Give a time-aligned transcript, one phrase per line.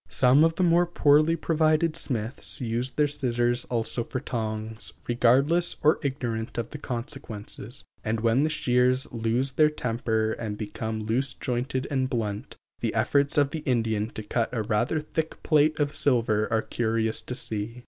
[0.09, 5.99] Some of the more poorly provided smiths use their scissors also for tongs, regardless or
[6.01, 12.09] ignorant of consequences, and when the shears lose their temper and become loose jointed and
[12.09, 16.63] blunt, the efforts of the Indian to cut a rather thick plate of silver are
[16.63, 17.79] curious to see.